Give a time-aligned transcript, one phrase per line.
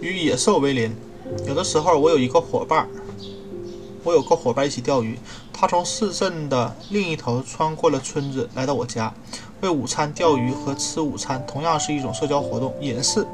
[0.00, 0.94] 与野兽为邻。
[1.46, 2.88] 有的时候，我有一个伙伴，
[4.02, 5.18] 我有个伙伴一起钓鱼。
[5.52, 9.12] 他从市镇的另一头穿过了村子，来到我家，
[9.60, 12.74] 为午餐钓鱼和吃午餐，同样是一种社交活动。
[12.80, 13.26] 隐士，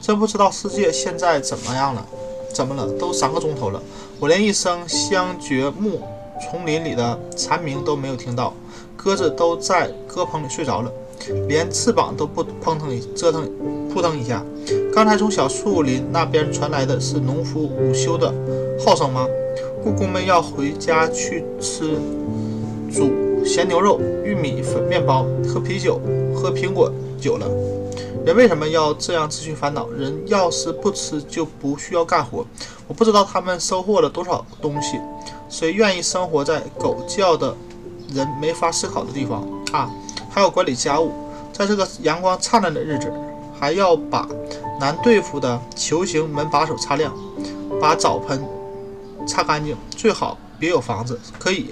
[0.00, 2.06] 真不知道世界现在怎么样了？
[2.52, 2.86] 怎么了？
[2.98, 3.82] 都三个钟头了，
[4.18, 6.02] 我连一声香蕨木
[6.42, 8.52] 丛林里的蝉鸣都没有听到，
[8.96, 10.92] 鸽子都在鸽棚里睡着了，
[11.48, 13.50] 连翅膀都不扑腾一折腾
[13.88, 14.44] 扑腾一下。
[15.00, 18.30] 刚才从小树林那边传来的是农夫午休的
[18.84, 19.26] 号声吗？
[19.82, 21.98] 故宫们要回家去吃
[22.92, 25.98] 煮咸牛肉、玉米粉面包、喝啤酒、
[26.34, 27.48] 喝苹果酒了。
[28.26, 29.88] 人为什么要这样自寻烦恼？
[29.88, 32.44] 人要是不吃，就不需要干活。
[32.86, 35.00] 我不知道他们收获了多少东西。
[35.48, 37.56] 谁愿意生活在狗叫的
[38.12, 39.90] 人没法思考的地方啊？
[40.28, 41.10] 还有管理家务，
[41.54, 43.10] 在这个阳光灿烂的日子，
[43.60, 44.26] 还要把
[44.80, 47.14] 难对付的球形门把手擦亮，
[47.80, 48.42] 把澡盆
[49.26, 49.76] 擦干净。
[49.90, 51.66] 最好别有房子，可以，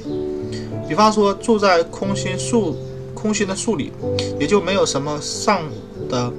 [0.87, 2.77] 比方说住在空心树、
[3.15, 3.91] 空心的树里，
[4.39, 5.63] 也就没有什么上。
[6.09, 6.33] 的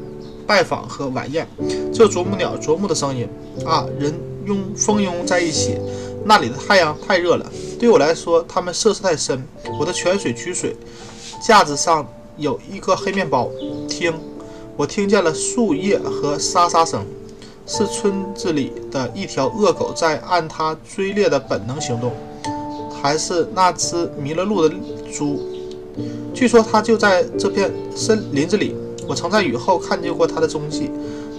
[0.47, 1.47] 拜访和晚宴，
[1.93, 3.29] 这啄木鸟啄木的声音
[3.63, 4.11] 啊，人
[4.47, 5.77] 拥蜂拥在一起。
[6.25, 7.45] 那里的太阳太热了，
[7.79, 9.43] 对我来说，它们涉世太深。
[9.79, 10.75] 我的泉水取水
[11.39, 12.03] 架子上
[12.35, 13.47] 有一个黑面包。
[13.87, 14.11] 听，
[14.79, 17.05] 我听见了树叶和沙沙声，
[17.67, 22.13] 是村子里的一条恶狗在按它追猎的本能行动，
[22.89, 24.73] 还是那只迷了路的
[25.11, 25.41] 猪？
[26.33, 28.73] 据说它就在这片森林子里。
[29.05, 30.89] 我曾在雨后看见过他的踪迹，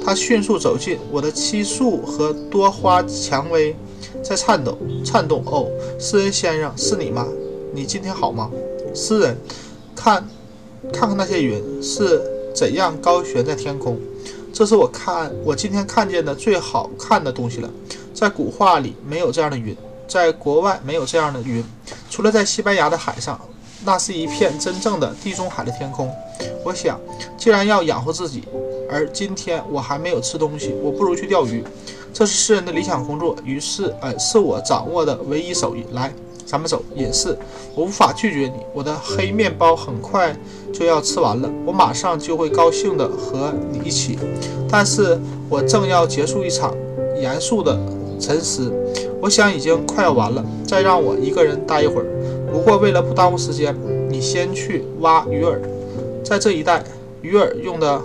[0.05, 3.75] 他迅速走近我的漆树和多花蔷薇，
[4.23, 5.43] 在颤抖颤动。
[5.47, 5.67] 哦，
[5.99, 7.27] 诗人先生，是你吗？
[7.73, 8.51] 你今天好吗？
[8.93, 9.37] 诗人，
[9.97, 10.29] 看，
[10.93, 12.21] 看看那些云是
[12.55, 13.99] 怎样高悬在天空，
[14.53, 17.71] 这是我看我今天看见的最好看的东西了。
[18.13, 21.65] 在古画里没有这样的云，在国外没有这样的云，
[22.11, 23.41] 除了在西班牙的海上。
[23.83, 26.15] 那是一片真正的地中海的天空。
[26.63, 27.01] 我想，
[27.39, 28.45] 既然要养活自己，
[28.91, 31.65] 而今天我还没有吃东西，我不如去钓鱼。
[32.13, 35.87] 这是诗人的理想工作，于是，呃，是我掌握的唯一手艺。
[35.93, 36.13] 来，
[36.51, 36.83] 咱们走。
[36.97, 37.39] 隐士，
[37.77, 38.61] 我无法拒绝你。
[38.75, 40.37] 我的黑面包很快
[40.73, 44.19] 就要吃完了，我马上就会高兴的和你一起。
[44.69, 45.17] 但是
[45.49, 46.75] 我正要结束一场
[47.21, 47.79] 严肃的
[48.19, 48.73] 沉思，
[49.21, 50.45] 我想已经快要完了。
[50.67, 52.07] 再让我一个人待一会儿。
[52.51, 53.73] 不过，为了不耽误时间，
[54.09, 55.57] 你先去挖鱼饵。
[56.25, 56.83] 在这一带，
[57.23, 58.03] 鱼饵用的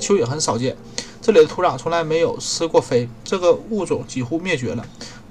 [0.00, 0.74] 蚯蚓很少见。
[1.20, 4.86] 这里的土壤从来没有施过肥，这个物种几乎灭绝了。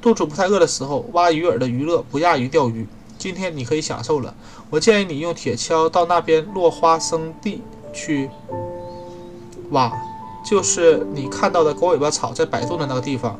[0.05, 2.87] 肚子不太饿的时候，挖鱼饵的娱乐不亚于钓鱼。
[3.17, 4.31] 今天你可以享受了。
[4.69, 8.29] 我建议你用铁锹到那边落花生地去
[9.71, 9.91] 挖，
[10.45, 13.39] 就是你看到的狗尾巴草在摆动的那个地方。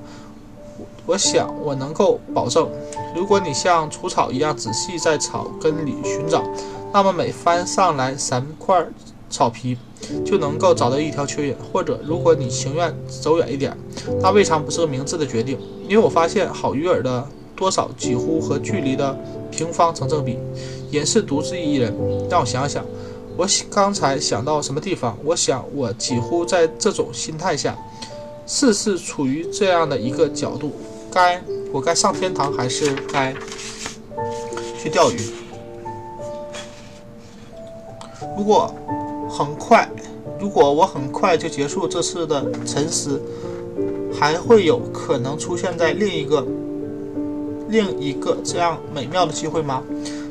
[1.05, 2.67] 我想我能够保证，
[3.15, 6.43] 如果你像除草一样仔细在草根里寻找，
[6.91, 8.83] 那么每翻上来三块
[9.29, 9.77] 草皮，
[10.25, 11.53] 就能够找到一条蚯蚓。
[11.71, 13.75] 或者，如果你情愿走远一点，
[14.21, 15.57] 那未尝不是个明智的决定。
[15.87, 19.17] 因为我发现好鱼饵的多少几乎和距离的
[19.51, 20.37] 平方成正比。
[20.91, 21.93] 隐士独自一人，
[22.29, 22.85] 让我想想，
[23.35, 25.17] 我刚才想到什么地方？
[25.23, 27.77] 我想我几乎在这种心态下，
[28.45, 30.71] 事事处于这样的一个角度。
[31.11, 33.33] 该我该上天堂还是该
[34.81, 35.17] 去钓鱼？
[38.37, 38.73] 如果
[39.35, 39.89] 很快，
[40.39, 43.21] 如果我很快就结束这次的沉思，
[44.17, 46.47] 还会有可能出现在另一个
[47.67, 49.83] 另一个这样美妙的机会吗？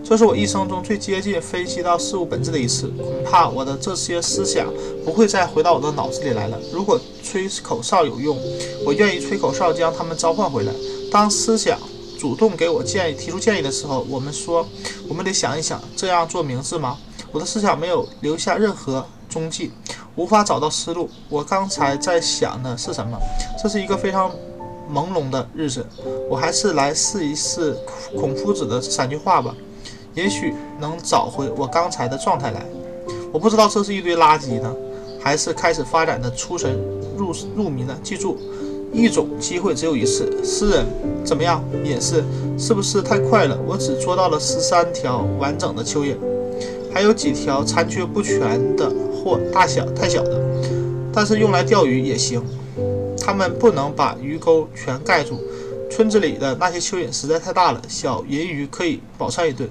[0.02, 2.88] 这是我一生中最接近分析到事物本质的一次。
[2.96, 4.72] 恐怕我的这些思想
[5.04, 6.58] 不会再回到我的脑子里来了。
[6.72, 8.38] 如果吹口哨有用，
[8.86, 10.72] 我愿意吹口哨将他们召唤回来。
[11.10, 11.78] 当思想
[12.18, 14.66] 主动给我建议、提出建议的时候，我们说，
[15.08, 16.98] 我们得想一想，这样做明智吗？
[17.34, 19.72] 我的思想没有留下任何踪迹，
[20.14, 21.10] 无法找到思路。
[21.28, 23.18] 我刚才在想的是什么？
[23.60, 24.30] 这是一个非常
[24.88, 25.84] 朦胧的日子。
[26.30, 27.76] 我还是来试一试
[28.16, 29.52] 孔夫子的三句话吧。
[30.14, 32.64] 也许能找回我刚才的状态来。
[33.32, 34.72] 我不知道这是一堆垃圾呢，
[35.20, 36.78] 还是开始发展的出神
[37.16, 37.98] 入入迷呢？
[38.00, 38.38] 记住，
[38.92, 40.32] 一种机会只有一次。
[40.44, 40.86] 诗人
[41.24, 41.64] 怎么样？
[41.82, 42.22] 也是，
[42.56, 43.58] 是不是太快了？
[43.66, 46.14] 我只捉到了十三条完整的蚯蚓，
[46.94, 50.40] 还有几条残缺不全的或大小太小的，
[51.12, 52.40] 但是用来钓鱼也行。
[53.18, 55.40] 它们不能把鱼钩全盖住。
[55.90, 59.68] 村子里的那些蚯蚓实在太大了，小银鱼可以饱餐一顿，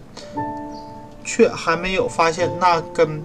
[1.24, 3.24] 却还没有发现那根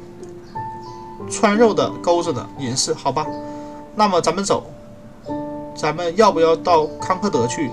[1.29, 2.49] 穿肉的钩子呢。
[2.61, 3.27] 隐士，好吧，
[3.97, 4.65] 那么咱们走，
[5.77, 7.71] 咱们要不要到康克德去？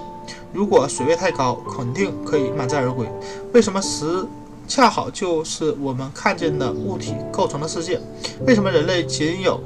[0.52, 3.08] 如果水位太高，肯定可以满载而归。
[3.54, 4.26] 为什么十
[4.68, 8.00] 恰好就是我们看见的物体构成的世界？
[8.46, 9.60] 为什么人类仅有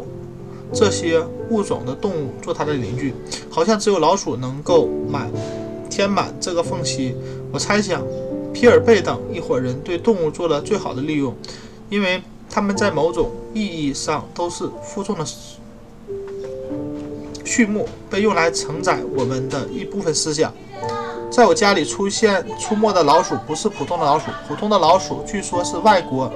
[0.74, 1.19] 这些
[1.50, 3.13] 物种的动物做它的邻居？
[3.50, 5.31] 好像只有老鼠能够满
[5.90, 7.16] 填满这个缝隙。
[7.51, 8.04] 我猜想，
[8.54, 11.36] 皮尔贝等一伙人对动物做了最好的利用，
[11.90, 15.25] 因为他们在某种意义上都是负重的。
[17.44, 20.54] 畜牧被用来承载我们的一部分思想。
[21.31, 26.31] 在我家里出现出没的老鼠不是普通的老鼠，普通的老鼠据说是外国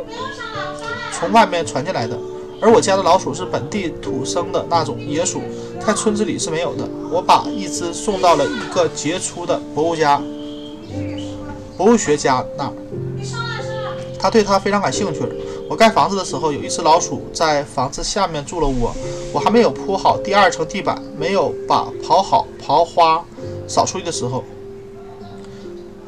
[1.12, 2.18] 从外面传进来的，
[2.62, 5.42] 而我家的老鼠是本地土生的那种野鼠，
[5.86, 6.88] 在村子里是没有的。
[7.12, 10.22] 我把一只送到了一个杰出的博物家、
[11.76, 12.74] 博物学家那儿，
[14.20, 15.22] 他对它非常感兴趣。
[15.70, 18.94] 我盖房子的时候，有一只老鼠在房子下面筑了窝。
[19.34, 23.24] 我还没有铺好第二层地板，没有把刨好刨花
[23.68, 24.44] 扫出去的时候，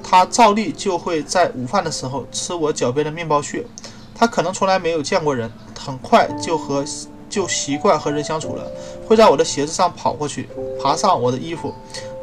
[0.07, 3.66] 它照例就会在午饭的时候吃我脚边的面包屑。
[4.13, 6.86] 它可能从来没有见过人，很快就和
[7.28, 8.63] 就习惯和人相处了，
[9.07, 10.48] 会在我的鞋子上跑过去，
[10.80, 11.74] 爬上我的衣服。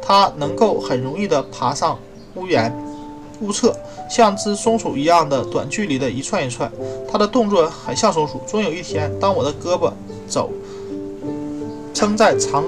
[0.01, 1.99] 它能够很容易地爬上
[2.35, 2.73] 屋檐、
[3.41, 3.75] 屋侧。
[4.09, 6.71] 像只松鼠一样的短距离的一串一串，
[7.11, 8.39] 它的动作很像松鼠。
[8.45, 9.91] 终有一天，当我的胳膊
[10.29, 10.51] 肘
[11.93, 12.63] 撑在长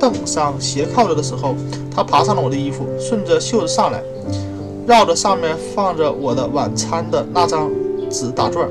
[0.00, 1.54] 凳上斜靠着的时候，
[1.94, 4.02] 它爬上了我的衣服，顺着袖子上来，
[4.90, 7.70] 绕着上面放着我的晚餐的那张
[8.10, 8.68] 纸打转。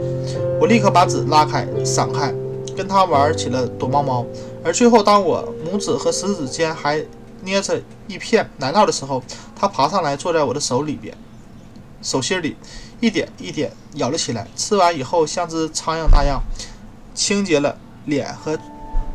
[0.59, 2.35] 我立刻把纸拉开，散开，
[2.75, 4.25] 跟它玩起了躲猫猫。
[4.61, 7.01] 而最后，当我拇指和食指间还
[7.43, 9.23] 捏着一片奶酪的时候，
[9.55, 11.15] 它爬上来，坐在我的手里边。
[12.01, 12.57] 手心里
[12.99, 16.41] 一点一点咬了起来，吃完以后像只苍蝇那样
[17.15, 17.73] 清洁了
[18.03, 18.59] 脸和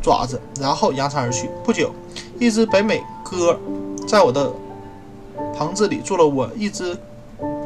[0.01, 1.51] 爪子，然后扬长而去。
[1.63, 1.93] 不久，
[2.39, 3.55] 一只北美鸽
[4.07, 4.51] 在我的
[5.57, 6.49] 棚子里住了我。
[6.55, 6.97] 一只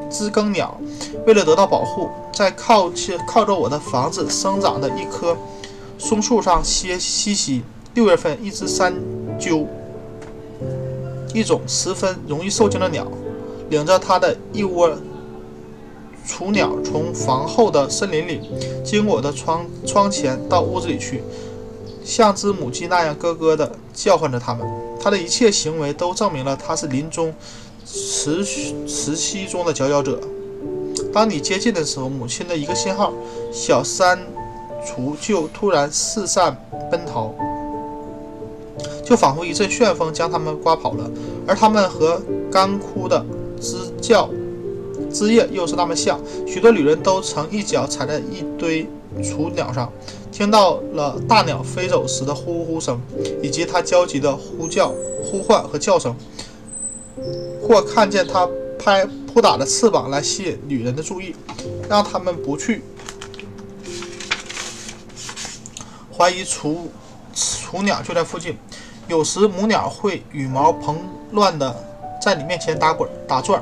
[0.09, 0.79] 知更鸟
[1.25, 5.37] 为了得到保护，在靠近靠着我的房子生长的一棵
[5.97, 7.63] 松树上歇栖息。
[7.95, 8.93] 六月份，一只山
[9.39, 9.67] 鸠，
[11.33, 13.05] 一种十分容易受惊的鸟，
[13.69, 14.91] 领着它的一窝。
[16.25, 18.39] 雏鸟从房后的森林里
[18.83, 21.23] 经过我的窗窗前到屋子里去，
[22.03, 24.65] 像只母鸡那样咯咯地叫唤着它们。
[25.01, 27.33] 它的一切行为都证明了它是林中
[27.91, 28.43] 雌
[28.85, 30.19] 雌期中的佼佼者。
[31.11, 33.11] 当你接近的时候，母亲的一个信号，
[33.51, 34.19] 小山
[34.85, 36.55] 雏就突然四散
[36.91, 37.33] 奔逃，
[39.03, 41.09] 就仿佛一阵旋风将它们刮跑了，
[41.47, 42.21] 而它们和
[42.51, 43.25] 干枯的
[43.59, 44.29] 枝叫。
[45.11, 48.87] 枝叶又是那么像，许多旅人都曾一脚踩在一堆
[49.23, 49.91] 雏鸟上，
[50.31, 53.01] 听到了大鸟飞走时的呼呼声，
[53.41, 54.93] 以及它焦急的呼叫、
[55.23, 56.15] 呼唤和叫声，
[57.61, 61.35] 或看见它拍扑打的翅膀来吸引女人的注意，
[61.89, 62.81] 让他们不去
[66.15, 66.87] 怀疑雏
[67.33, 68.57] 雏鸟就在附近。
[69.07, 70.97] 有时母鸟会羽毛蓬
[71.31, 71.75] 乱的
[72.21, 73.61] 在你面前打滚、打转。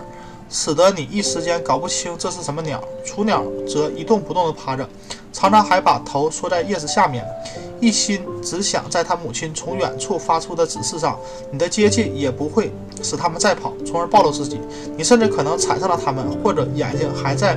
[0.50, 2.82] 使得你一时间搞不清这是什么鸟。
[3.06, 4.90] 雏鸟则一动不动地趴着，
[5.38, 7.24] 常常还把头缩在叶子下面，
[7.80, 11.16] 一心只想在他母亲从远处发出的指示上。
[11.52, 12.72] 你的接近也不会
[13.04, 14.60] 使他们再跑，从而暴露自己。
[14.98, 17.56] 你甚至可能踩上了他们，或者眼睛还在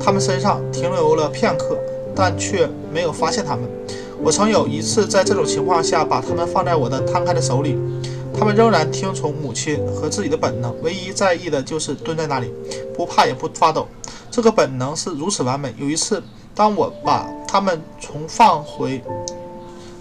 [0.00, 1.78] 他们身上停留了片刻，
[2.16, 3.62] 但却没有发现他们。
[4.20, 7.78] 我曾有一次在这种情况下把他们放在我的摊开的手里。
[8.36, 12.52] 他们仍然听从母亲和自己的本能，唯一在意的就是蹲在那里，
[12.92, 13.86] 不怕也不发抖。
[14.32, 15.72] 这个本能是如此完美。
[15.78, 16.20] 有一次，
[16.54, 19.02] 当我把它们从放回，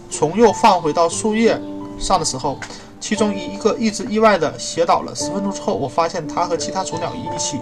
[0.09, 1.59] 从又放回到树叶
[1.99, 2.59] 上的时候，
[2.99, 5.13] 其中一个一直意外地斜倒了。
[5.15, 7.59] 十分钟之后，我发现它和其他雏鸟一起，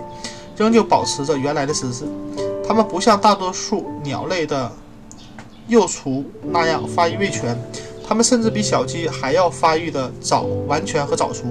[0.57, 2.05] 仍旧保持着原来的姿势。
[2.67, 4.71] 它们不像大多数鸟类的
[5.67, 7.57] 幼雏那样发育未全。
[8.05, 11.45] 它们甚至比小鸡还要发育的早完全和早熟。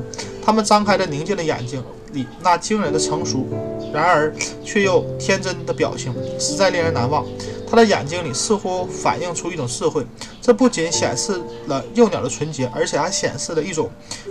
[0.44, 1.82] 它们张开着宁静的眼睛
[2.12, 3.46] 里那惊人的成熟，
[3.92, 4.32] 然而
[4.64, 7.24] 却又天真的表情，实在令人难忘。
[7.68, 10.04] 他的眼睛里似乎反映出一种智慧，
[10.42, 13.88] 这不仅显示了幼鸟的纯洁，而且还显示了一种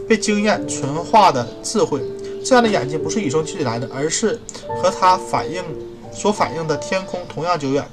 [0.08, 2.02] 被经验纯化的智慧。
[2.44, 4.40] 这样的眼睛不是与生俱来的，而是
[4.82, 5.64] 和它反映
[6.12, 7.86] 所反映的天空同样久远。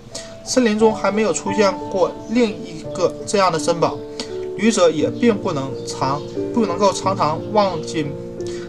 [0.45, 3.97] 森林中还没有出现过另一个这样的珍宝。
[4.57, 6.23] 旅者也并不能常
[6.55, 8.11] 不能够常常望进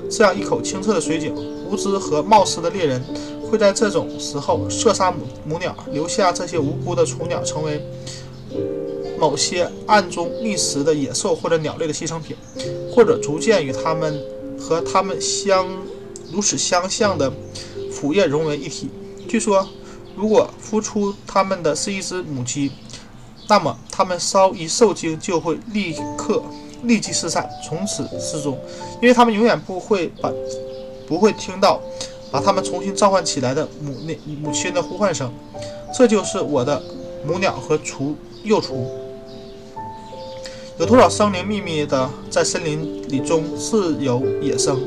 [0.10, 1.36] 这样一口清澈的水井。
[1.70, 3.04] 无知和冒失的猎人
[3.44, 7.82] 会在这种时候射杀母母鸟，留下这些无辜的雏鸟成为
[9.20, 12.38] 某些暗中觅食的野兽或者鸟类的牺牲品，
[12.90, 14.18] 或者逐渐与它们
[14.58, 15.68] 和它们相
[16.32, 17.30] 如此相像的
[17.92, 18.90] 腐叶融为一体。
[19.28, 19.68] 据说，
[20.16, 22.72] 如果孵出它们的是一只母鸡，
[23.50, 26.42] 那么它们稍一受精就会立刻
[26.88, 28.58] 立即失散，从此失踪，
[29.02, 30.32] 因为他们永远不会把
[31.08, 31.80] 不会听到
[32.32, 35.32] 把他们重新召唤起来的母那母亲的呼唤声。
[35.94, 36.82] 这就是我的
[37.26, 38.86] 母鸟和雏幼雏。
[40.78, 44.80] 有多少生灵秘密的在森林里中自由野生，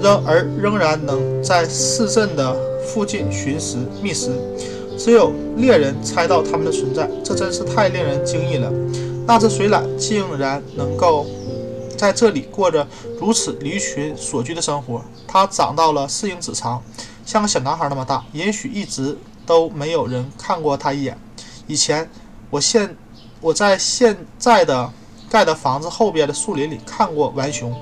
[0.00, 4.30] 仍而仍然能在市镇的附近寻食觅食，
[4.96, 8.72] 只有猎人猜到它们的存在，这真是太令人惊异了。
[9.26, 11.26] 那只水獭竟然能够
[11.96, 12.86] 在这里过着
[13.20, 15.02] 如此离群所居的生活。
[15.26, 16.82] 它长到了四英尺长，
[17.24, 21.18] 像个小男孩那么大，也许一直都没有人看过它一眼。
[21.66, 22.08] 以前，
[22.50, 22.96] 我现。
[23.38, 24.90] 我在现在的
[25.30, 27.72] 盖的房子后边的树林里看过玩熊，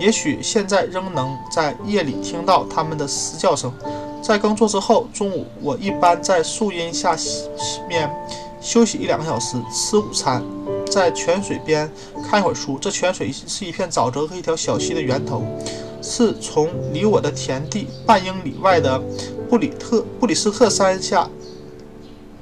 [0.00, 3.72] 也许现在仍能在夜里听到它们的嘶叫声。
[4.22, 7.14] 在耕作之后，中午我一般在树荫下
[7.86, 8.10] 面
[8.62, 10.42] 休息一两个小时，吃午餐，
[10.90, 11.90] 在泉水边
[12.28, 12.78] 看一会儿书。
[12.80, 15.42] 这泉水是一片沼泽和一条小溪的源头，
[16.02, 19.00] 是从离我的田地半英里外的
[19.48, 21.28] 布里特布里斯特山下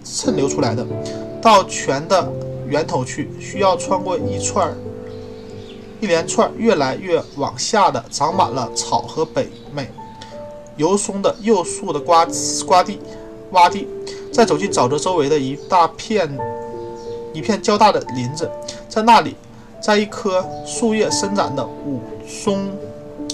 [0.04, 0.87] 渗流出来的。
[1.40, 2.32] 到泉的。
[2.68, 4.75] 源头去，需要穿过一串
[6.00, 9.90] 一连串越来越往下的长满了草和北美
[10.78, 12.26] 油松的幼树的瓜
[12.66, 12.99] 瓜地
[13.52, 13.87] 洼地，
[14.32, 16.26] 再走进沼泽周围的一大片
[17.32, 18.50] 一片较大的林子，
[18.88, 19.34] 在那里，
[19.80, 22.70] 在一棵树叶伸展的五松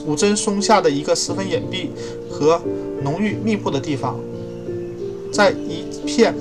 [0.07, 1.89] 五针松下的一个十分隐蔽
[2.31, 2.61] 和
[3.03, 4.19] 浓郁密布的地方，
[5.33, 6.35] 在一片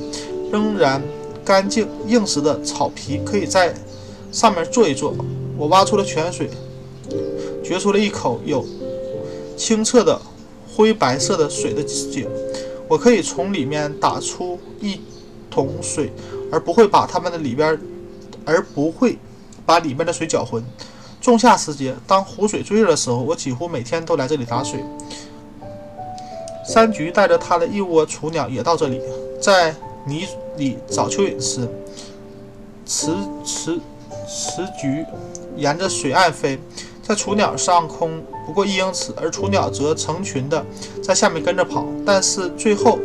[0.52, 1.02] 仍然。
[1.46, 3.74] 干净硬实的草皮，可以在
[4.34, 5.16] 上面坐一坐。
[5.58, 6.50] 我挖出了泉水，
[7.64, 8.66] 掘出了一口有
[9.56, 10.20] 清澈的
[10.76, 12.28] 灰白色的水的井。
[12.90, 15.00] 我可以从里面打出一
[15.50, 16.12] 桶水，
[16.52, 17.80] 而不会把它们的里边，
[18.46, 19.18] 而不会
[19.66, 20.64] 把里面的水搅浑。
[21.20, 24.84] 仲夏时节，当湖水最热的时候，我几乎每天都来这里打水。
[26.66, 29.02] 山菊带着它的一窝雏鸟也到这里，
[29.42, 29.76] 在。
[30.10, 30.26] 泥
[30.56, 31.68] 里找蚯蚓吃，
[32.86, 33.12] 雌
[33.44, 33.78] 雌
[34.26, 35.06] 雌菊
[35.58, 36.58] 沿着水岸飞，
[37.04, 40.66] 在雏鸟上空不过一英尺，而雏鸟则成群的
[41.04, 41.86] 在下面跟着跑。
[42.06, 42.98] 但是最后，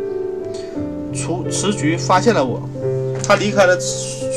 [1.13, 2.63] 雏雌菊发现了我，
[3.33, 4.29] 它离开了雏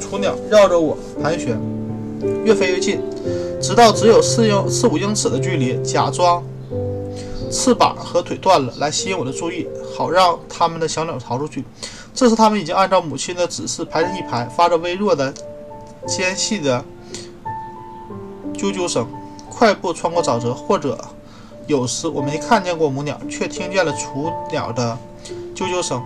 [0.00, 1.56] 雏鸟，绕着我盘旋，
[2.44, 3.00] 越飞越近，
[3.62, 6.42] 直到只有四英四五英尺的距离，假装。
[7.52, 11.64] 翅膀和腿断了，来吸引我的注意，好让他们的小鸟逃出去。
[12.12, 15.32] 这时，他们已经按照母亲的指示排成一排，发着微弱的、
[16.08, 16.84] 尖细的
[18.54, 19.06] 啾啾声，
[19.48, 20.52] 快步穿过沼泽。
[20.52, 20.98] 或者，
[21.68, 24.98] 有时我没看见过母鸟，却听见了雏鸟的
[25.54, 26.02] 啾啾声。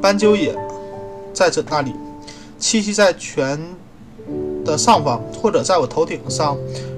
[0.00, 0.54] 斑鸠也
[1.32, 1.92] 在这那里
[2.60, 3.58] 栖息在泉
[4.64, 6.56] 的上方，或者在我头顶上。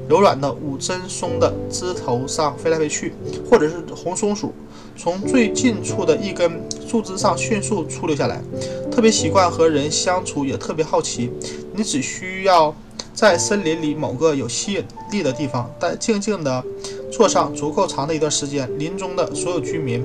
[0.08, 3.14] 柔软的五针松的枝头上飞来飞去，
[3.48, 4.52] 或者是红松鼠
[4.96, 8.42] 从最近处的一根树枝上迅速出溜下来。
[8.90, 11.30] 特别习惯和人相处，也特别好奇。
[11.76, 12.74] 你只需要
[13.14, 16.64] 在森林里某个有吸引力的地方，待静静地
[17.12, 20.04] 坐上足够长的一段时间，林中的所有居民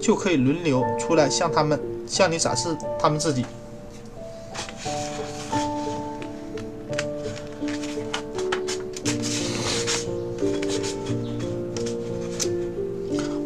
[0.00, 3.44] 就可以轮流出来向他们向你展示他们自己。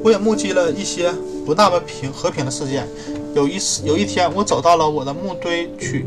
[0.03, 1.13] 我也目击了一些
[1.45, 2.89] 不那么平和平的事件。
[3.35, 6.07] 有一次，有一天，我走到了我的木堆去，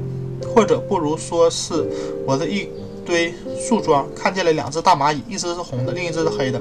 [0.53, 1.85] 或者不如说是
[2.25, 2.67] 我的一
[3.05, 6.59] 堆树桩，看见了两只大蚂蚁，一只是红的，另一只是黑的。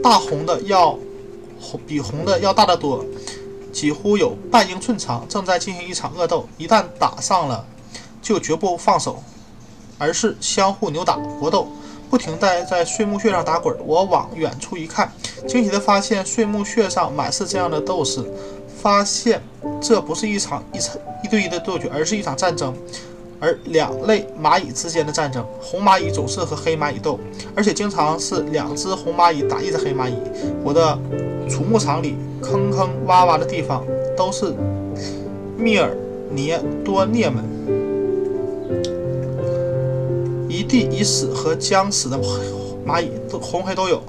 [0.00, 0.96] 大红的要，
[1.84, 3.04] 比红的要大得多，
[3.78, 6.48] 几乎有半英寸长，正在进行一场恶斗。
[6.56, 7.64] 一旦打上了，
[8.20, 9.22] 就绝不放手，
[9.98, 11.68] 而是相互扭打搏斗。
[12.10, 13.76] 不停地在碎木屑上打滚。
[13.86, 15.12] 我往远处一看，
[15.46, 18.28] 惊奇地发现碎木屑上满是这样的斗士。
[18.82, 19.40] 发现
[19.80, 22.76] 这不是一场一场一对一的斗决，而是一场战争，
[23.40, 25.44] 而两类蚂蚁之间的战争。
[25.60, 27.18] 红蚂蚁总是和黑蚂蚁斗，
[27.54, 30.14] 而且经常是两只红蚂蚁打一只黑蚂蚁。
[30.62, 30.98] 我的
[31.48, 33.84] 储牧场里坑坑洼洼的地方
[34.16, 34.54] 都是
[35.56, 35.96] 密尔
[36.30, 37.44] 涅多涅们。
[40.48, 42.18] 一地已死和将死的
[42.86, 44.02] 蚂蚁，都红黑都有。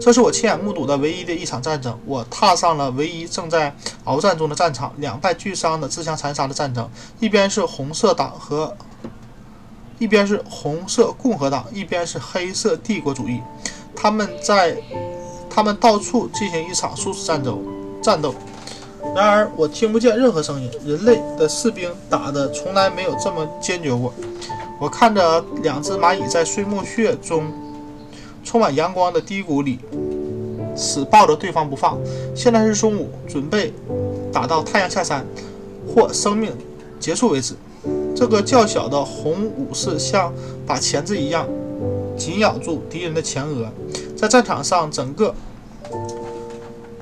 [0.00, 1.98] 这是我亲眼目睹的唯一的一场战争。
[2.06, 3.74] 我踏上了唯一正在
[4.04, 6.88] 鏖战中的战场，两败俱伤的自相残杀的战争。
[7.18, 8.76] 一边是红色党和，
[9.98, 13.40] 一边是红色共和党，一边是黑色帝国主义。
[13.94, 14.76] 他们在，
[15.48, 17.62] 他们到处进行一场殊死战斗。
[18.02, 18.34] 战斗。
[19.14, 20.70] 然而，我听不见任何声音。
[20.84, 24.12] 人类的士兵打的从来没有这么坚决过。
[24.78, 27.50] 我看着两只蚂蚁在碎木屑中
[28.46, 29.80] 充满阳光的低谷里
[30.76, 31.98] 死抱着对方不放。
[32.34, 33.74] 现在是中午，准备
[34.32, 35.26] 打到太阳下山
[35.86, 36.52] 或生命
[37.00, 37.54] 结束为止。
[38.14, 40.32] 这个较小的红武士像
[40.64, 41.46] 把钳子一样
[42.16, 43.68] 紧咬住敌人的前额，
[44.16, 45.34] 在战场上整个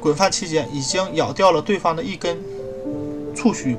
[0.00, 2.38] 滚翻期间，已经咬掉了对方的一根
[3.34, 3.76] 触须，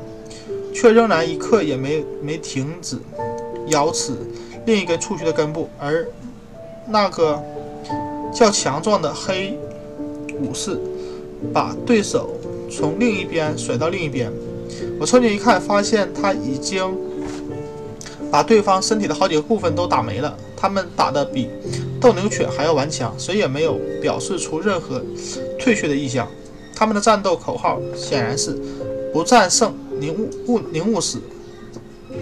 [0.74, 3.00] 却仍然一刻也没没停止。
[3.70, 4.16] 咬死
[4.68, 6.08] 另一根触须的根部，而
[6.88, 7.44] 那个
[8.36, 9.58] 较强壮的黑
[10.42, 10.78] 武士
[11.54, 12.36] 把对手
[12.70, 14.30] 从另一边甩到另一边。
[15.00, 16.84] 我凑近一看，发现他已经
[18.30, 20.38] 把对方身体的好几个部分都打没了。
[20.58, 21.48] 他们打得比
[22.02, 25.02] 斗牛犬还要顽强，谁也没有表示出任何
[25.58, 26.28] 退却的意向。
[26.76, 28.60] 他们的战斗口号显然是
[29.14, 30.14] “不战胜，宁
[30.48, 31.20] 勿宁勿死，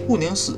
[0.08, 0.56] 勿宁死”。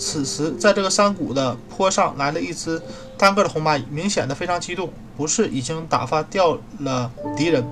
[0.00, 2.80] 此时，在这个山谷的坡上来了一只
[3.18, 7.62] 单个的红蚂蚁，明显的非常激动，不是已经打发掉了敌人，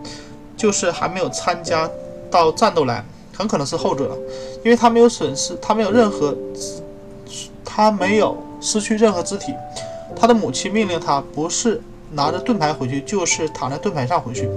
[0.54, 1.90] 就是还没有参加
[2.30, 3.02] 到战斗来，
[3.35, 4.16] 很可能是后者，
[4.62, 6.37] 因为他没有损失，他没有任何，
[7.64, 9.54] 他没有失去任何肢体。
[10.14, 11.80] 他的母亲命令他不是
[12.12, 14.49] 拿着盾牌回去，就是躺在盾牌上回去。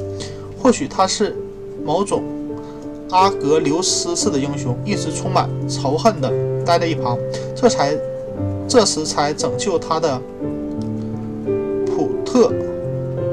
[0.62, 1.38] 或许他是
[1.86, 2.22] 某种
[3.12, 6.32] 阿格留斯式的英雄，一直充满仇恨的。
[6.66, 7.18] 待在一旁，
[7.56, 7.94] 这才
[8.68, 10.20] 这时才拯救他的
[11.86, 12.54] 普特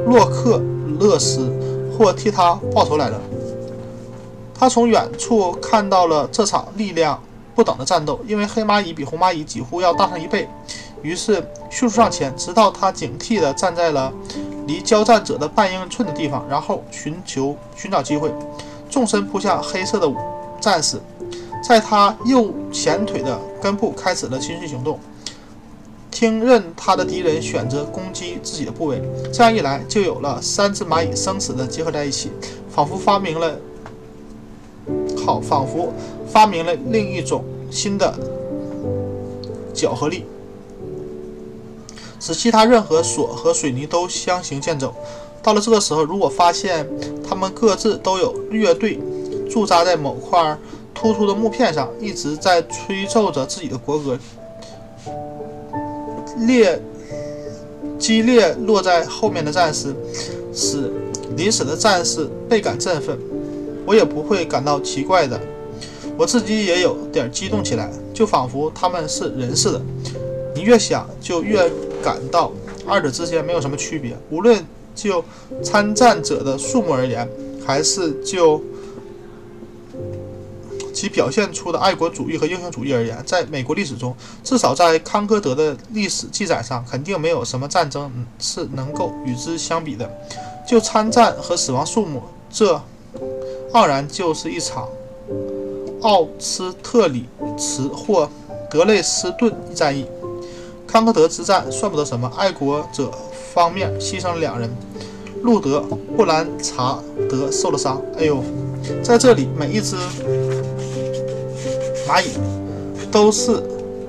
[0.06, 0.60] 洛克
[0.98, 1.52] 勒斯，
[1.96, 3.20] 或替他报仇来了。
[4.58, 7.22] 他从远处看到了这场力量
[7.54, 10.48] 不等的战斗，因为黑蚂蚁比红蚂蚁几乎要大上一倍，
[11.02, 11.34] 于是
[11.70, 14.12] 迅速上前，直到他警惕地站在了
[14.66, 18.32] 离交战者的半英寸的地方，然后寻求寻找机会，
[18.88, 20.12] 纵身扑向黑色的
[20.60, 21.00] 战士。
[21.62, 24.98] 在他右前腿的根部开始了侵袭行动，
[26.10, 32.30] 听任他的敌人选择攻击自己的部位，这样一来就有了三只蚂蚁生死的结合在一起，
[32.70, 33.58] 仿佛发明了
[35.26, 35.92] 好，仿佛
[36.28, 38.14] 发明了另一种新的
[39.74, 40.24] 搅合力，
[42.20, 44.92] 使其他任何锁和水泥都相形见绌。
[45.48, 46.86] 到了这个时候，如果发现
[47.26, 49.00] 他们各自都有乐队
[49.48, 50.54] 驻扎在某块。
[50.92, 54.18] 突出的木片上一直在吹奏着自己的国歌，
[56.38, 56.82] 烈
[57.96, 59.94] 激烈落在后面的战士，
[60.52, 60.90] 使
[61.36, 63.16] 临死的战士倍感振奋。
[63.86, 65.40] 我也不会感到奇怪的，
[66.16, 69.80] 我自己也有点激动起来，就仿佛他们是人似的。
[70.56, 71.70] 你越想，就越
[72.02, 72.50] 感到
[72.84, 74.16] 二者之间没有什么区别。
[74.30, 74.66] 无论
[74.98, 75.24] 就
[75.62, 77.26] 参战者的数目而言，
[77.64, 78.60] 还是就。
[80.94, 90.10] 其表现出的爱国主义和英雄主义而言，在美国历史中，至少在康科德的历史记载上，肯定没有什么战争是能够与之相比的。
[90.66, 92.82] 就参战和死亡数目，这
[93.70, 94.88] 傲然就是一场
[96.00, 98.28] 奥斯特里茨或
[98.68, 100.04] 德累斯顿战役。
[100.84, 103.08] 康科德之战算不得什么，爱国者
[103.58, 104.70] 方面牺牲了两人，
[105.42, 105.80] 路德·
[106.16, 108.00] 布兰查德受了伤。
[108.16, 108.40] 哎呦，
[109.02, 109.96] 在这里每一只。
[112.06, 112.28] 蚂蚁
[113.10, 113.60] 都是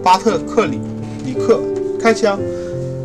[0.03, 0.79] 巴特克里
[1.25, 1.59] 里克
[1.99, 2.39] 开枪，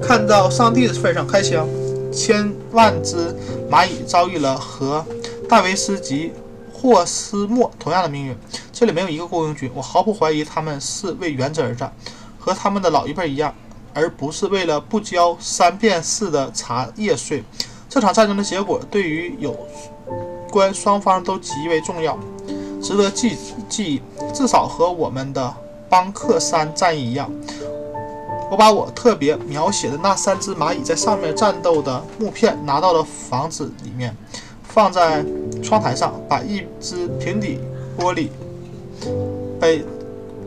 [0.03, 1.67] 看到上帝的份上开枪。
[2.13, 3.35] 千万只
[3.71, 5.03] 蚂蚁遭遇了和
[5.49, 6.31] 戴维斯及
[6.71, 8.37] 霍斯莫同样的命运。
[8.71, 11.91] 这里没有一个雇佣军，我毫不怀疑他们是为原则而战，
[12.39, 13.53] 和他们的老一辈一样，
[13.95, 17.43] 而不是为了不交三便士的茶叶税。
[17.89, 19.57] 这场战争的结果对于有
[20.51, 22.19] 关双方都极为重要。
[22.83, 23.37] 值得记
[23.69, 24.03] 记忆，
[24.35, 25.55] 至少和我们的
[25.89, 27.31] 邦克山战役一样。
[28.51, 34.15] 我把我特别描写的那三只蚂蚁在上面战斗的木片拿到了房子里面，
[34.65, 35.25] 放在
[35.63, 37.59] 窗台上，把一只平底
[37.99, 38.29] 玻璃
[39.59, 39.83] 杯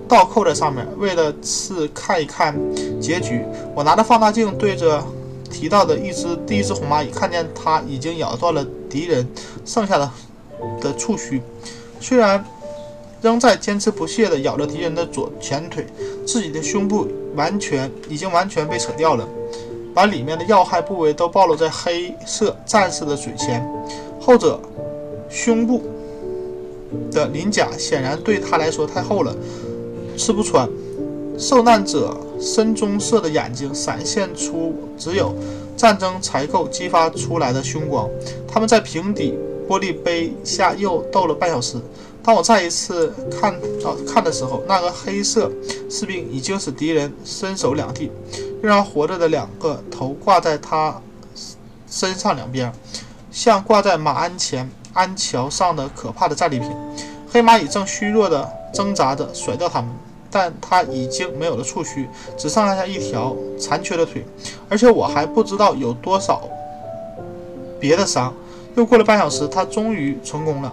[0.07, 0.87] 倒扣在上面。
[0.97, 2.55] 为了是看一看
[2.99, 3.43] 结局，
[3.75, 5.03] 我拿着放大镜对着
[5.51, 9.27] 提到的一只第一只红蚂蚁，看见它已经咬断了敌人
[9.65, 10.11] 剩下的
[10.81, 11.41] 的触须。
[11.99, 12.43] 虽然
[13.21, 15.85] 仍在坚持不懈地咬着敌人的左前腿，
[16.25, 19.27] 自己的胸部完全已经完全被扯掉了。
[19.93, 23.67] 把里面的要害部位都暴露在黑色战士的嘴前。
[24.19, 24.59] 后者
[25.27, 25.81] 胸部
[27.11, 29.35] 的鳞甲显然对他来说太厚了，
[30.17, 30.67] 吃不穿。
[31.37, 35.35] 受难者深棕色的眼睛闪现出只有
[35.75, 38.09] 战争才够激发出来的凶光。
[38.47, 39.37] 他们在平底
[39.69, 41.77] 玻璃杯下又斗了半小时。
[42.23, 45.49] 当我再一次看到看的时候，那个黑色
[45.89, 48.11] 士兵已经使敌人身首两地，
[48.61, 50.99] 仍然活着的两个头挂在他
[51.89, 52.73] 身上两边，
[53.31, 56.69] 像挂在马鞍前鞍桥上的可怕的战利品。
[57.31, 59.89] 黑蚂蚁正虚弱地挣扎着甩掉他们，
[60.29, 64.25] 但他已经没有了触须，只剩下一条残缺的腿，
[64.69, 66.41] 而且我还不知道有多少
[67.79, 68.33] 别的伤。
[68.75, 70.71] 又过了半小时，他终于成功了。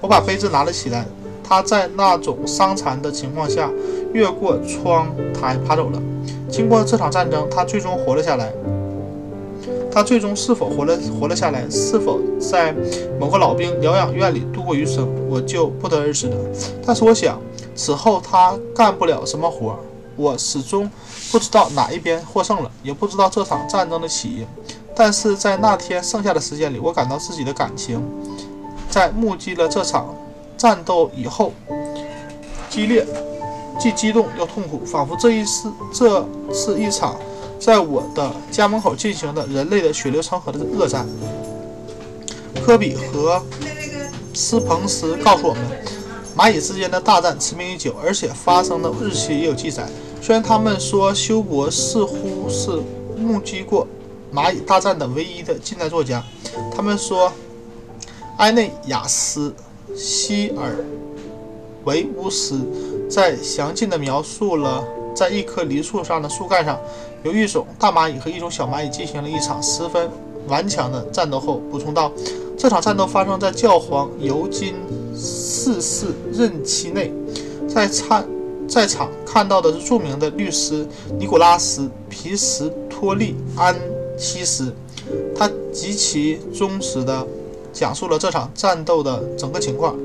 [0.00, 1.04] 我把杯子拿了起来，
[1.42, 3.70] 他在那种伤残的情况下
[4.12, 6.02] 越过窗台爬走了。
[6.48, 8.52] 经过这场战争，他最终活了下来。
[9.92, 12.72] 他最终是否活了活了下来，是否在
[13.18, 16.36] 某个老兵疗养院里度过余生，我就不得而知了。
[16.86, 17.40] 但是我想，
[17.80, 19.78] 此后他干不了什么活儿。
[20.14, 20.90] 我始终
[21.32, 24.46] 不知道哪一边获胜了，也不知道这场战争的起因。
[24.94, 27.98] 但是在那天剩下的时间里，我感到自己的感情。
[28.90, 30.14] 在目击了这场
[30.58, 31.54] 战斗以后，
[32.68, 33.06] 激烈，
[33.78, 37.16] 既激动又痛苦，仿佛这一次这是一场
[37.58, 41.06] 在我的家门口进行的人类的血流成河的恶战。
[42.62, 43.42] 科比和
[44.34, 45.62] 斯彭斯告诉我们，
[46.36, 49.88] 蚂蚁之间的大战驰名已久，而且发生的日期也有记载。
[50.22, 52.70] 虽然他们说休伯似乎是
[53.16, 53.86] 目击过
[54.32, 56.22] 蚂蚁大战的唯一的近代作家，
[56.74, 57.32] 他们说。
[58.36, 59.54] 埃内亚斯·
[59.94, 60.82] 希尔
[61.84, 62.58] 维乌斯
[63.06, 64.82] 在详尽地描述了
[65.14, 66.80] 在一棵梨树上的树干上，
[67.22, 70.08] 由一种大蚂蚁和一种小蚂蚁进行了一场十分
[70.48, 72.10] 顽强的战斗后，补充道
[72.56, 74.74] ：“这场战斗发生在教皇尤金
[75.20, 77.12] 四世任期内，
[77.68, 78.26] 在参
[78.66, 80.86] 在场看到的是著名的律师
[81.18, 83.78] 尼古拉斯·皮什托利安
[84.16, 84.74] 西斯，
[85.36, 87.26] 他极其忠实的。”
[87.72, 89.96] 讲述了这场战斗的整个情况。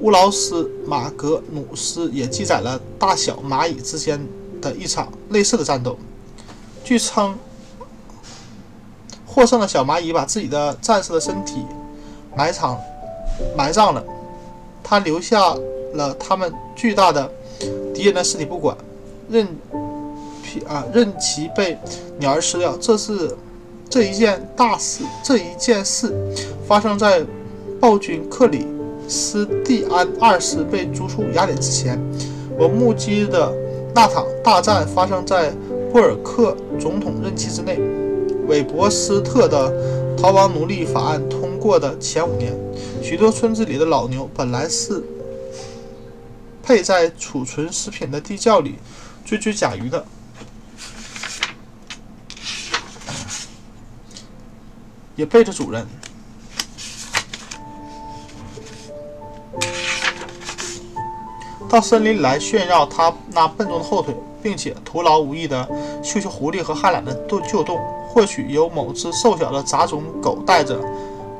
[0.00, 4.20] 乌劳斯·马格努斯也记载了大小蚂蚁之间
[4.60, 5.96] 的一场类似的战斗。
[6.82, 7.38] 据称，
[9.24, 11.62] 获胜的小蚂蚁把自己的战士的身体
[12.36, 12.76] 埋藏、
[13.56, 14.04] 埋葬了，
[14.82, 15.54] 他留下
[15.94, 17.30] 了他们巨大的
[17.94, 18.76] 敌人的尸体不管，
[19.30, 19.46] 任
[20.42, 21.78] 皮啊任其被
[22.18, 22.76] 鸟儿吃掉。
[22.76, 23.36] 这是。
[23.90, 26.14] 这一件大事，这一件事
[26.66, 27.22] 发生在
[27.78, 28.66] 暴君克里
[29.06, 32.00] 斯蒂安二世被逐出雅典之前。
[32.58, 33.52] 我目击的
[33.94, 35.52] 那场大战发生在
[35.92, 37.78] 布尔克总统任期之内。
[38.48, 39.70] 韦伯斯特的
[40.16, 42.54] 逃亡奴隶法案通过的前五年，
[43.12, 45.04] 许多村子里的老牛本来是
[46.62, 48.76] 配在储存食品的地窖里
[49.22, 50.02] 追追甲鱼的。
[55.14, 55.86] 也背着主人
[61.68, 65.68] 到森林里来炫耀他那笨重的后腿，并且徒劳无益的
[66.02, 67.78] 嗅嗅狐狸和旱懒的洞旧洞。
[68.08, 70.78] 或许有某只瘦小的杂种狗带着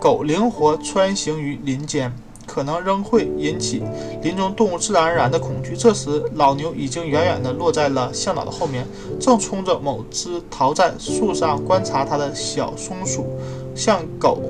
[0.02, 2.12] 狗灵活穿行于林间，
[2.44, 3.84] 可能仍会引起
[4.20, 5.76] 林中动物自然而然的恐惧。
[5.76, 8.84] 这时，老牛已经远远地落在了向导的后面，
[9.20, 13.24] 正冲着某只逃在树上观察它的小松鼠。
[13.76, 14.42] 像狗，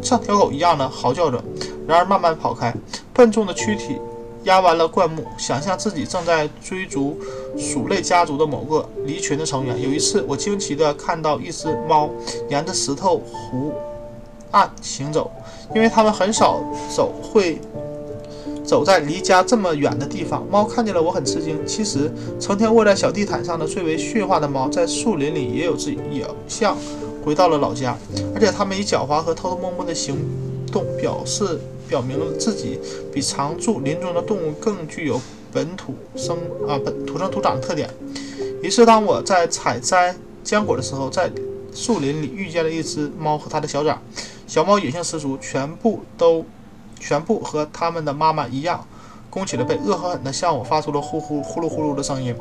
[0.00, 1.42] 像条狗一样的嚎叫着，
[1.88, 2.72] 然而慢慢跑开。
[3.12, 3.98] 笨重的躯体
[4.44, 7.18] 压弯了灌木，想象自己正在追逐
[7.58, 9.82] 鼠类家族的某个离群的成员。
[9.82, 12.08] 有一次，我惊奇地看到一只猫
[12.48, 13.72] 沿着石头湖
[14.50, 15.30] 岸行走，
[15.74, 16.60] 因为它们很少
[16.94, 17.58] 走会
[18.64, 20.46] 走在离家这么远的地方。
[20.50, 21.58] 猫看见了我，很吃惊。
[21.66, 26.76] 其实，成天卧在小地毯上的最为驯化的猫，在树林里也有自己，也像。
[27.24, 27.98] 回到了老家，
[28.32, 30.16] 而且他们以狡猾和偷偷摸摸的行
[30.70, 32.78] 动表示，表明了自己
[33.12, 35.20] 比常住林中的动物更具有
[35.52, 36.36] 本土生
[36.68, 37.90] 啊本土生土长的特点。
[38.62, 41.28] 于是，当我在采摘浆果的时候，在
[41.74, 43.98] 树林里遇见了一只猫和它的小崽。
[44.46, 46.44] 小猫野性十足，全部都
[46.98, 48.86] 全部和它们的妈妈一样，
[49.28, 52.34] 弓起了背，恶狠狠地向我发出了呼呼呼噜呼噜的声音。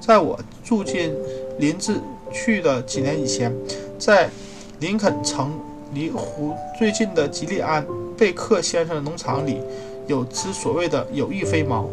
[0.00, 1.14] 在我住进
[1.58, 2.00] 林子
[2.32, 3.54] 去的几年以前。
[3.98, 4.30] 在
[4.78, 5.58] 林肯城
[5.92, 7.84] 离湖最近的吉利安
[8.16, 9.60] 贝克先生的农场里，
[10.06, 11.84] 有只所谓的有翼飞猫。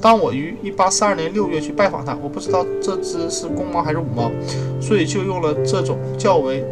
[0.00, 4.32] 当我于1842年6月去拜访他，我不知道这只是公猫还是母猫，
[4.80, 6.64] 所以就用了这种较为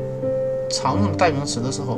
[0.68, 1.96] 常用的代名词的时候，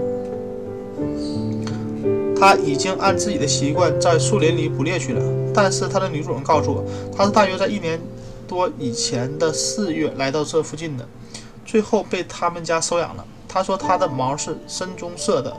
[2.42, 5.22] 他已经按自己的习惯在树林里捕猎去了。
[5.54, 6.84] 但是他的女主人告诉我，
[7.16, 8.00] 他是大约在一年
[8.48, 11.06] 多以前的四月来到这附近的，
[11.64, 13.24] 最后被他们家收养了。
[13.46, 15.56] 他说他的毛是深棕色的，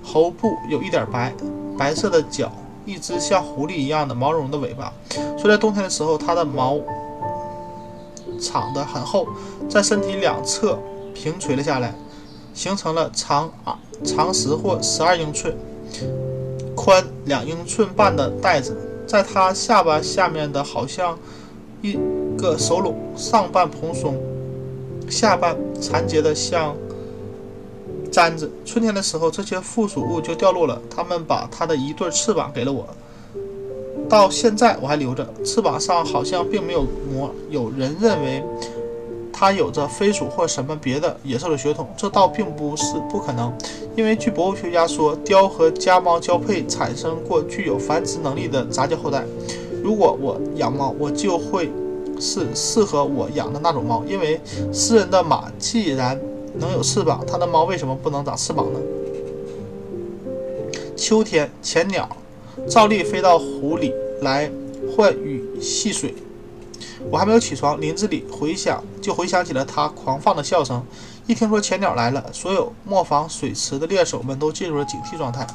[0.00, 1.34] 喉部有一点白，
[1.76, 2.52] 白色的脚，
[2.86, 4.92] 一只像狐狸一样的毛茸茸的尾巴。
[5.36, 6.78] 说在冬天的时候，它的毛
[8.40, 9.26] 长得很厚，
[9.68, 10.78] 在身体两侧
[11.12, 11.92] 平垂了下来，
[12.54, 15.54] 形成了长耳长十或十二英寸。
[16.74, 21.18] 宽两英寸半的袋子，在它下巴下面的好像
[21.82, 21.98] 一
[22.36, 24.16] 个手拢，上半蓬松，
[25.08, 26.76] 下半缠结的像
[28.12, 28.50] 簪子。
[28.64, 30.80] 春天的时候，这些附属物就掉落了。
[30.88, 32.86] 他们把它的一对翅膀给了我，
[34.08, 35.26] 到现在我还留着。
[35.44, 37.34] 翅膀上好像并没有膜。
[37.50, 38.44] 有人认为。
[39.40, 43.56] 它有着飞鼠或什么别的野兽的血统，这倒并不是不可能，
[43.94, 49.24] 因为据博物学家说，雕和家猫交配产生过具有繁殖能力的杂交后代。
[49.80, 51.70] 如果我养猫，我就会
[52.18, 54.40] 是适合我养的那种猫，因为
[54.72, 56.20] 诗人的马既然
[56.54, 58.80] 能有翅膀，他的猫为什么不能长翅膀呢？
[60.96, 62.08] 秋天，浅鸟
[62.66, 64.50] 照例飞到湖里来
[64.96, 66.12] 换雨戏水。
[67.10, 70.82] 我还没有起床，林子里回响就回响起了它狂放的笑声。
[71.26, 75.46] 一听说前鸟来了，所有磨坊水池的猎手们都进入了警惕状态，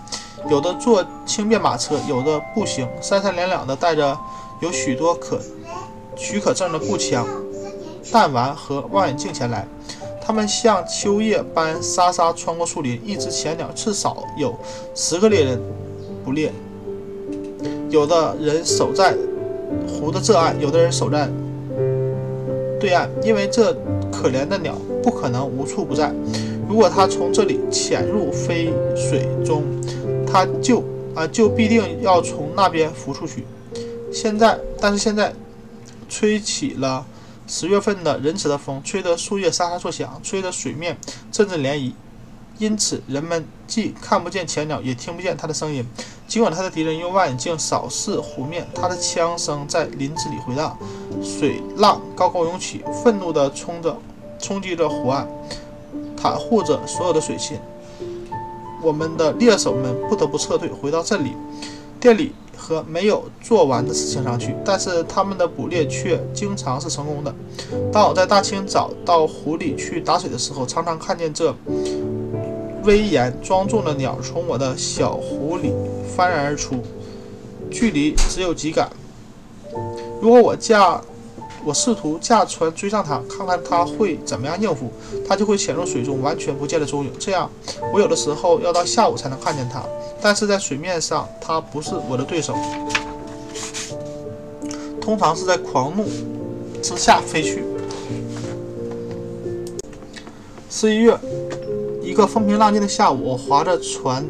[0.49, 4.17] 有的坐轻便马车，有的步行，三三两两的带着
[4.61, 5.39] 有许多可
[6.15, 7.25] 许可证的步枪、
[8.11, 9.67] 弹丸和望远镜前来。
[10.25, 13.01] 他们像秋叶般沙沙穿过树林。
[13.03, 14.57] 一只前鸟至少有
[14.95, 15.61] 十个猎人
[16.23, 16.53] 捕猎，
[17.89, 19.17] 有的人守在。
[19.87, 21.29] 湖的这岸，有的人守在
[22.79, 23.73] 对岸，因为这
[24.11, 26.13] 可怜的鸟不可能无处不在。
[26.67, 29.63] 如果它从这里潜入飞水中，
[30.25, 30.83] 它就
[31.13, 33.45] 啊就必定要从那边浮出去。
[34.11, 35.33] 现在，但是现在
[36.09, 37.05] 吹起了
[37.47, 40.97] 十月份的仁慈的风，吹得树叶沙沙作响，吹得水面
[41.31, 41.91] 阵阵涟漪。
[42.59, 45.83] 因此，人们既看不见前鸟，也听不见它的声音。
[46.27, 50.75] 尽管他的敌人用望远镜扫视湖面，他的枪声在林子里回荡，
[51.21, 53.95] 水浪高高涌起，愤怒地冲着、
[54.39, 55.27] 冲击着湖岸，
[56.17, 57.59] 袒护着所有的水禽。
[58.81, 61.33] 我们的猎手们不得不撤退，回到镇里、
[61.99, 64.55] 店里和没有做完的事情上去。
[64.65, 67.33] 但是他们的捕猎却经常是成功的。
[67.91, 71.55] 当我在大清早到湖里去打水的时候，常常看见这。
[72.83, 75.73] 威严庄重的鸟从我的小湖里
[76.15, 76.75] 翻然而出，
[77.71, 78.89] 距离只有几杆。
[80.21, 81.01] 如果我驾，
[81.65, 84.91] 我试图驾船追上它，看看它会怎么样应付，
[85.27, 87.11] 它就会潜入水中，完全不见了踪影。
[87.17, 87.49] 这样，
[87.93, 89.81] 我有的时候要到下午才能看见它。
[90.21, 92.55] 但是在水面上，它不是我的对手，
[94.99, 96.05] 通常是在狂怒
[96.81, 97.63] 之下飞去。
[100.69, 101.17] 十一月。
[102.13, 104.23] 一个风平浪静的下午，我划着船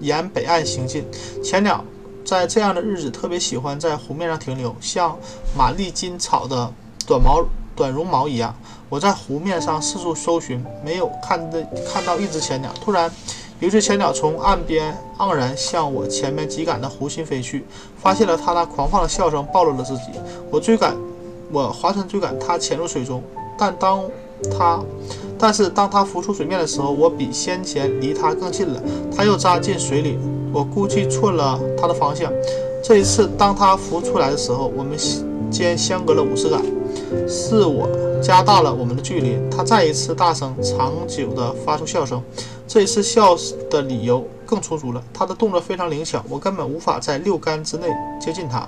[0.00, 1.06] 沿北岸行进。
[1.40, 1.84] 前鸟
[2.24, 5.16] 在这样的日子特别喜欢在湖面上停留，像
[5.56, 6.68] 玛丽金草的
[7.06, 8.52] 短毛短绒毛一样。
[8.88, 12.72] 我在湖面上四处搜寻，没有看的看到一只前鸟。
[12.80, 13.08] 突然，
[13.60, 17.64] 有一只前鸟从岸边盎然向我前面几杆的湖心飞去，
[18.02, 20.06] 发现了它那狂放的笑声，暴露了自己。
[20.50, 20.96] 我追赶，
[21.52, 23.22] 我划船追赶它潜入水中，
[23.56, 24.02] 但当
[24.56, 24.82] 他
[25.38, 28.82] 但是当他浮出水面的时候，我比先前离他更近了。
[29.14, 30.18] 他又扎进水里，
[30.52, 32.32] 我估计错了他的方向。
[32.82, 34.96] 这一次，当他浮出来的时候，我们
[35.50, 36.62] 间相隔了五十杆，
[37.28, 37.88] 是我
[38.22, 39.36] 加大了我们的距离。
[39.50, 42.22] 他再一次大声、长久地发出笑声，
[42.66, 43.36] 这一次笑
[43.68, 45.02] 的理由更充足了。
[45.12, 47.88] 他的动作非常灵巧，我根本无法在六杆之内
[48.20, 48.66] 接近他。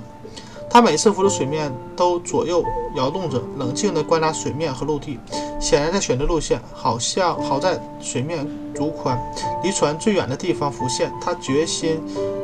[0.70, 2.62] 他每次浮出水面，都左右
[2.94, 5.18] 摇动着，冷静地观察水面和陆地，
[5.58, 6.60] 显然在选择路线。
[6.72, 9.18] 好像好在水面足宽，
[9.62, 11.12] 离船最远的地方浮现。
[11.20, 12.00] 他决心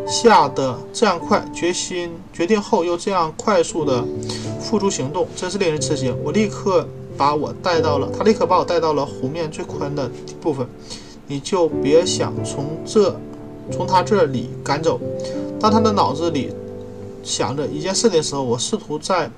[0.06, 4.04] 下的这样快，决心决定后又这样快速地
[4.58, 6.16] 付诸行动，真是令人吃惊。
[6.24, 10.10] 我立刻把我带到了，他立刻把我带到了湖面最宽的
[10.40, 10.66] 部分。
[11.26, 13.14] 你就别想从这
[13.70, 14.98] 从他这里赶走。
[15.60, 16.54] 当他的脑子里。
[17.24, 19.30] 想着一件事的时候，我试图在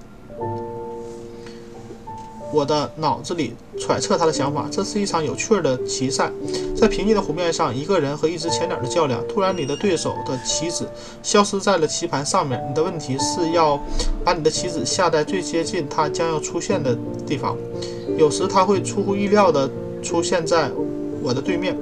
[2.53, 4.67] 我的脑子里揣测他的想法。
[4.71, 6.31] 这是一场有趣的棋赛，
[6.75, 9.23] 在平静的湖面上，一个人和一只浅鸟的较量。
[9.29, 10.89] 突然，你的对手的棋子
[11.23, 12.65] 消失在了棋盘上面。
[12.69, 13.79] 你的问题是要
[14.25, 16.97] 把你的棋子下在最接近他将要出现的
[17.27, 17.57] 地方。
[18.17, 19.71] 有时他会出乎意料地
[20.03, 20.71] 出现在
[21.23, 21.77] 我的对面。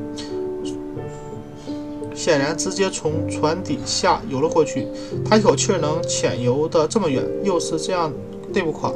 [2.14, 4.86] 显然，直接从船底下游了过去。
[5.28, 8.12] 他一口气能潜游的这么远，又是这样
[8.52, 8.92] 累不垮。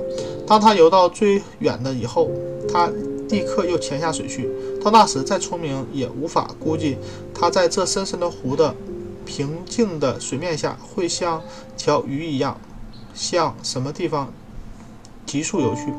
[0.46, 2.30] 当他游到最远的以后，
[2.72, 2.90] 他
[3.28, 4.48] 立刻又潜下水去。
[4.82, 6.96] 到那时，再聪明也无法估计
[7.34, 8.74] 他在这深深的湖的
[9.26, 11.42] 平静的水面下会像
[11.76, 12.58] 条鱼一样
[13.12, 14.32] 向什么地方
[15.26, 15.92] 急速游去。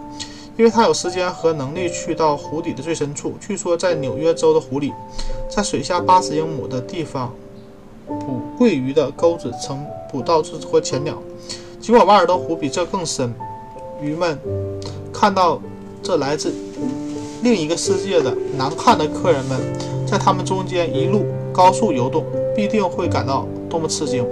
[0.60, 3.36] 因为他有时间和能力去到湖底的最深处。
[3.39, 4.91] 据说，在纽约州的湖里，
[5.50, 7.32] 在水下八十英亩的地方，
[8.06, 11.17] 捕桂鱼的钩子曾捕到这只浅鸟。
[11.80, 13.34] 尽管瓦尔登湖比这更深，
[14.02, 14.38] 鱼们
[15.13, 15.62] 看到
[16.04, 16.54] 这来自
[17.41, 19.58] 另一个世界的难看的客人们
[20.06, 24.28] 在他们中间一路高速游动，必定会感到多么吃惊。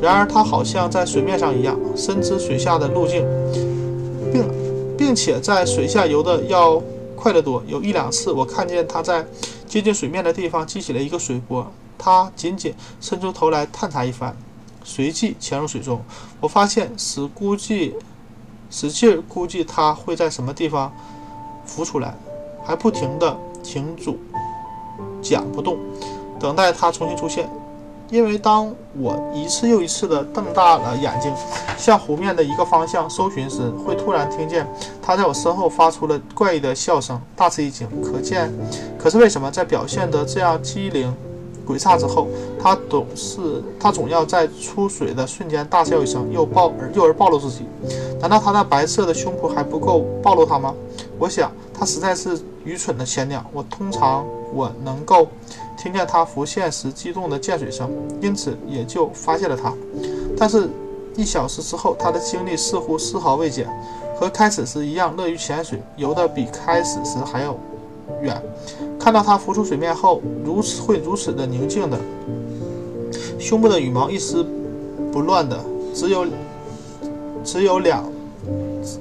[0.00, 3.26] 然而，他好像在水面上一样，深知水下的路径，
[4.32, 4.59] 并。
[5.00, 6.78] 并且在水下游的要
[7.16, 7.62] 快得多。
[7.66, 9.26] 有一两次，我看见它在
[9.66, 14.36] 接近水面的地方激起了一个水波，它仅仅伸出头来探查一番，
[14.84, 16.02] 随即潜入水中。
[16.38, 17.94] 我发现，使估计，
[18.70, 20.92] 使劲估计它会在什么地方
[21.64, 22.14] 浮出来，
[22.62, 24.18] 还不停地停住
[25.22, 25.78] 桨不动，
[26.38, 27.48] 等待它重新出现。
[28.10, 31.32] 因为当我一次又一次地瞪大了眼睛，
[31.78, 34.66] 向湖面的一个方向搜寻时，会突然听见
[35.00, 37.86] 他在我身后发出了怪异的笑声，大吃一惊。
[38.02, 38.52] 可见，
[38.98, 41.14] 可是为什么在表现得这样机灵
[41.64, 42.26] 诡诈之后，
[42.60, 47.64] 他总是他总要在出水的瞬间大笑一声，又暴而又而暴露自己？
[48.20, 50.74] 难道他那白色的胸脯还不够暴露他吗？
[51.16, 53.44] 我想，他实在是愚蠢的浅鸟。
[53.52, 55.28] 我通常我能够。
[55.82, 57.90] 听见它浮现时激动的溅水声，
[58.20, 59.72] 因此也就发现了它。
[60.36, 60.68] 但是，
[61.16, 63.66] 一小时之后，他的精力似乎丝毫未减，
[64.14, 67.56] 和开始时一样乐于潜水，游得比开始时还要
[68.20, 68.40] 远。
[68.98, 71.98] 看到它浮出水面后，如此会如此的宁静的，
[73.38, 74.44] 胸部的羽毛一丝
[75.10, 75.58] 不乱的，
[75.94, 76.26] 只有
[77.42, 78.04] 只有两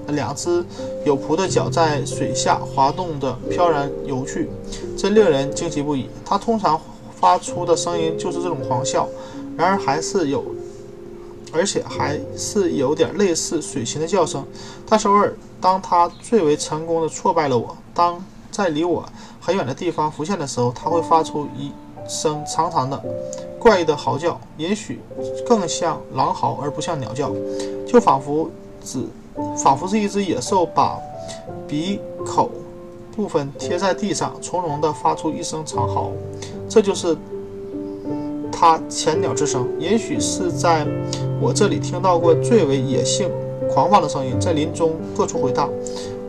[0.07, 0.63] 两只
[1.05, 4.49] 有蹼的脚在水下滑动的飘然游去。
[4.99, 6.09] 真令人惊奇不已。
[6.25, 6.77] 它通常
[7.17, 9.07] 发出的声音就是这种狂笑，
[9.55, 10.43] 然而还是有，
[11.53, 14.45] 而且还是有点类似水禽的叫声。
[14.85, 19.07] 但是偶尔，当它最为成功的挫败了我，当在离我
[19.39, 21.71] 很远的地方浮现的时候，它会发出一
[22.05, 23.01] 声长长的、
[23.57, 24.99] 怪异的嚎叫，也许
[25.47, 27.31] 更像狼嚎而不像鸟叫，
[27.87, 28.51] 就仿佛
[28.83, 28.99] 只
[29.55, 30.99] 仿佛是一只野兽把
[31.65, 32.51] 鼻口。
[33.15, 36.11] 部分贴在地上，从容地发出一声长嚎，
[36.67, 37.15] 这就是
[38.51, 39.67] 它浅鸟之声。
[39.79, 40.87] 也许是在
[41.41, 43.29] 我这里听到过最为野性、
[43.69, 45.69] 狂放的声音，在林中各处回荡。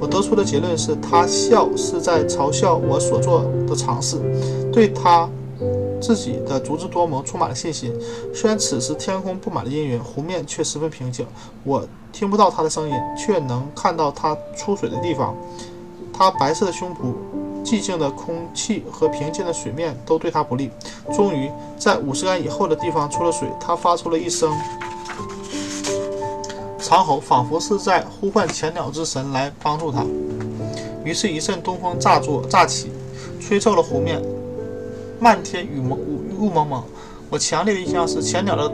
[0.01, 4.17] 我得出的结论是，他笑是在嘲笑我所做的尝试，
[4.73, 5.29] 对他
[6.01, 7.93] 自己的足智多谋充满了信心。
[8.33, 11.27] 虽然此时天空布满了阴云，湖面却十分平静，
[11.65, 15.37] 我听不到他的声音，却能看到他出水的地方。
[16.21, 17.15] 他白色的胸脯、
[17.65, 20.71] 寂静的空气和平静的水面都对他不利。
[21.11, 24.53] 终于，在五十杆以后的地方出了水，他发出了一声
[26.79, 30.05] 长吼，仿佛是在呼唤前鸟之神来帮助他。
[31.07, 32.93] 于是，一阵东风乍作乍起，
[33.41, 34.23] 吹皱了湖面，
[35.19, 36.85] 漫天雨蒙雾雾蒙蒙。
[37.31, 38.71] 我强烈的印象是，前鸟的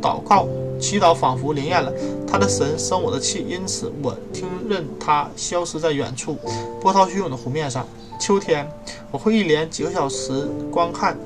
[0.00, 0.48] 祷告。
[0.82, 1.92] 祈祷仿佛灵验了，
[2.26, 6.36] 他的神生我的气，因此我听任他消失在远处
[6.80, 7.86] 波涛汹涌的湖面上。
[8.18, 8.68] 秋天，
[9.12, 11.16] 我会一连几个小时观看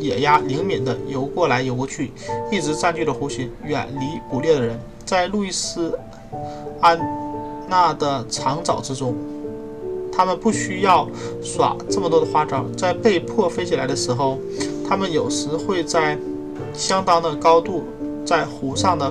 [0.00, 2.10] 野鸭灵敏地游过来游过去，
[2.50, 4.78] 一直占据了湖心，远离捕猎的人。
[5.06, 5.96] 在路易斯
[6.80, 6.98] 安
[7.68, 9.14] 那的长沼之中，
[10.12, 11.08] 他们不需要
[11.42, 12.64] 耍这么多的花招。
[12.76, 14.36] 在被迫飞起来的时候，
[14.86, 16.18] 他们有时会在
[16.74, 17.84] 相当的高度。
[18.28, 19.10] 在湖上的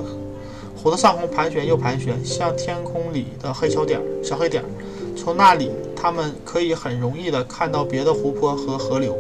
[0.76, 4.70] 湖的上空盘旋又盘旋，像天空里的黑小点儿、小黑点儿。
[5.16, 9.18] 从那里，他们可以很容易地看到别的湖泊和河流。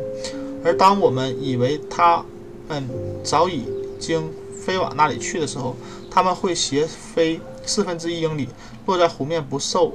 [0.64, 2.24] 而当我们以为它
[2.70, 2.88] 们
[3.24, 3.64] 早已
[4.00, 5.76] 经飞往那里去的时候，
[6.12, 8.50] 他们会斜飞四分之一英里，
[8.86, 9.92] 落在湖面不受。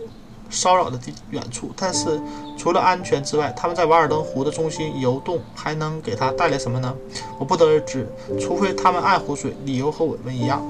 [0.52, 2.20] 骚扰的地远处，但是
[2.56, 6.94] 除了安全之外，他们在瓦尔登湖的中心游动还能给他带来什么呢？
[7.38, 8.06] 我不得而知，
[8.38, 10.62] 除非他们爱湖水，理由和我们一样。